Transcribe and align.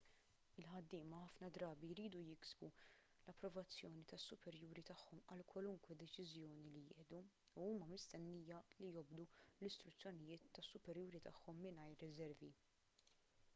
il-ħaddiema 0.59 1.17
ħafna 1.23 1.49
drabi 1.57 1.89
jridu 1.89 2.21
jiksbu 2.29 2.69
l-approvazzjoni 2.77 4.01
tas-superjuri 4.13 4.83
tagħhom 4.87 5.19
għal 5.35 5.45
kwalunkwe 5.51 5.97
deċiżjoni 6.01 6.65
li 6.73 6.81
jieħdu 6.87 7.19
u 7.21 7.67
huma 7.69 7.89
mistennija 7.93 8.61
li 8.79 8.89
jobdu 8.97 9.27
l-istruzzjonijiet 9.29 10.47
tas-superjuri 10.59 11.21
tagħhom 11.29 11.61
mingħajr 11.67 12.01
riservi 12.09 12.51